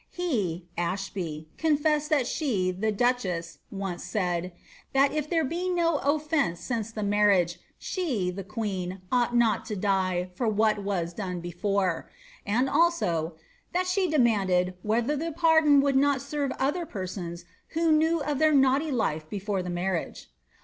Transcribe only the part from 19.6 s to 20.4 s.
the marriage.'